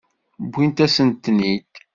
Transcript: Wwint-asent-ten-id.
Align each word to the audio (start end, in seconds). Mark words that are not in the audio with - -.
Wwint-asent-ten-id. 0.49 1.71